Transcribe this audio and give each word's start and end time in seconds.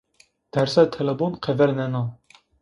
Derse 0.57 0.83
telebun 0.95 1.33
qefelnena. 1.49 2.03